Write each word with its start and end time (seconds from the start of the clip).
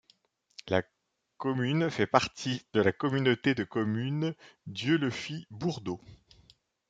La 0.67 0.81
commune 1.37 1.91
fait 1.91 2.07
partie 2.07 2.65
de 2.73 2.81
la 2.81 2.91
communauté 2.91 3.53
de 3.53 3.63
communes 3.63 4.33
Dieulefit-Bourdeaux. 4.65 6.01